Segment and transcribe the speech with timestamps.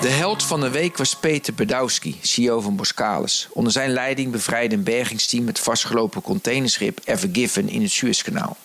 [0.00, 3.48] De held van de week was Peter Bedowski, CEO van Boskalis.
[3.50, 8.56] Onder zijn leiding bevrijdde een bergingsteam het vastgelopen containerschip Ever Given in het Suezkanaal.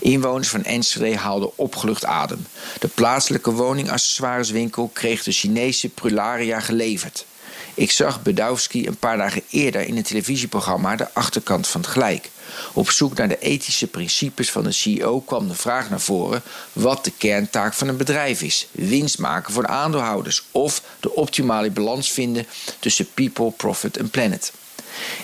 [0.00, 2.46] Inwoners van Enschede haalden opgelucht adem.
[2.78, 7.26] De plaatselijke woningaccessoireswinkel kreeg de Chinese Prularia geleverd.
[7.74, 12.30] Ik zag Bedowski een paar dagen eerder in het televisieprogramma De Achterkant van het Gelijk.
[12.72, 17.04] Op zoek naar de ethische principes van de CEO kwam de vraag naar voren wat
[17.04, 22.10] de kerntaak van een bedrijf is: winst maken voor de aandeelhouders of de optimale balans
[22.10, 22.46] vinden
[22.78, 24.52] tussen people, profit en planet.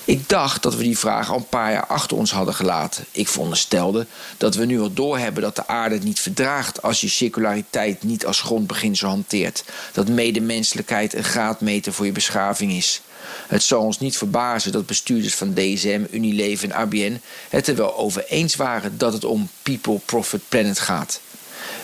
[0.04, 3.04] Ik dacht dat we die vraag al een paar jaar achter ons hadden gelaten.
[3.10, 7.08] Ik veronderstelde dat we nu al doorhebben dat de aarde het niet verdraagt als je
[7.08, 9.64] circulariteit niet als grondbeginsel hanteert.
[9.92, 13.00] Dat medemenselijkheid een graadmeter voor je beschaving is.
[13.46, 17.96] Het zal ons niet verbazen dat bestuurders van DSM, Unilever en ABN het er wel
[17.96, 21.20] over eens waren dat het om people, profit, planet gaat.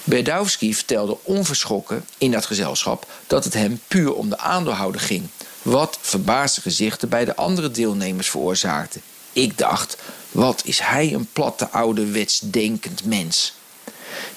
[0.04, 5.28] Berdowski vertelde onverschrokken in dat gezelschap dat het hem puur om de aandeelhouder ging.
[5.64, 9.00] Wat verbaasde gezichten bij de andere deelnemers veroorzaakte.
[9.32, 9.96] Ik dacht,
[10.30, 13.54] wat is hij een platte ouderwets denkend mens.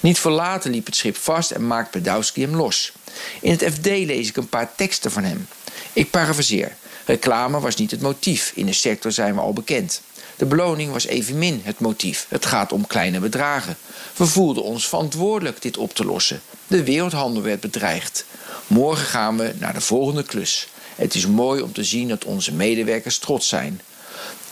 [0.00, 2.92] Niet voor later liep het schip vast en maakte Bedowski hem los.
[3.40, 5.48] In het FD lees ik een paar teksten van hem.
[5.92, 6.76] Ik parafraseer.
[7.04, 8.52] Reclame was niet het motief.
[8.54, 10.00] In de sector zijn we al bekend.
[10.36, 12.26] De beloning was evenmin het motief.
[12.28, 13.76] Het gaat om kleine bedragen.
[14.16, 16.40] We voelden ons verantwoordelijk dit op te lossen.
[16.66, 18.24] De wereldhandel werd bedreigd.
[18.66, 20.68] Morgen gaan we naar de volgende klus.
[20.98, 23.80] Het is mooi om te zien dat onze medewerkers trots zijn.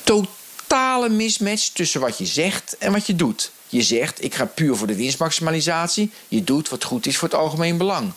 [0.02, 3.50] Totale mismatch tussen wat je zegt en wat je doet.
[3.68, 6.10] Je zegt: ik ga puur voor de winstmaximalisatie.
[6.28, 8.12] Je doet wat goed is voor het algemeen belang.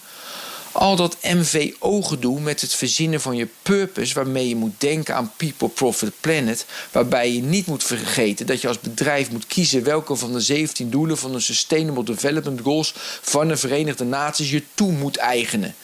[0.72, 5.70] Al dat MVO-gedoe met het verzinnen van je purpose, waarmee je moet denken aan People,
[5.70, 10.34] Profit, Planet, waarbij je niet moet vergeten dat je als bedrijf moet kiezen welke van
[10.34, 15.18] de 17 doelen van de Sustainable Development Goals van de Verenigde Naties je toe moet
[15.18, 15.76] eigenen.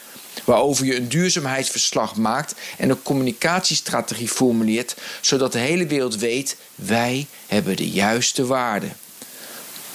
[0.44, 7.28] Waarover je een duurzaamheidsverslag maakt en een communicatiestrategie formuleert, zodat de hele wereld weet: wij
[7.48, 8.98] hebben de juiste waarden.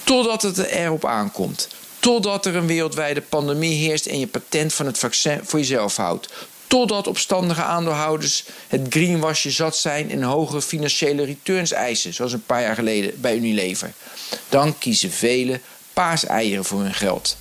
[0.03, 1.67] Totdat het erop aankomt.
[1.99, 6.27] Totdat er een wereldwijde pandemie heerst en je patent van het vaccin voor jezelf houdt.
[6.67, 12.61] Totdat opstandige aandeelhouders het greenwasje zat zijn en hogere financiële returns eisen, zoals een paar
[12.61, 13.93] jaar geleden bij Unilever.
[14.49, 15.61] Dan kiezen velen
[15.93, 17.37] paaseieren voor hun geld.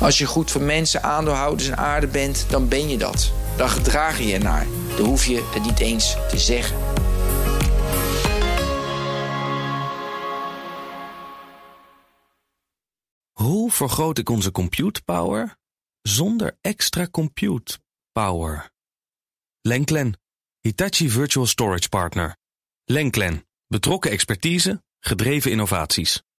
[0.00, 3.32] Als je goed voor mensen, aandeelhouders en aarde bent, dan ben je dat.
[3.56, 4.66] Dan gedraag je je naar.
[4.96, 6.76] Dan hoef je het niet eens te zeggen.
[13.32, 15.56] Hoe vergroot ik onze compute power
[16.02, 17.78] zonder extra compute
[18.12, 18.70] power?
[19.60, 20.20] Lenklen,
[20.60, 22.36] Hitachi Virtual Storage Partner.
[22.84, 26.22] Lenklen, betrokken expertise, gedreven innovaties.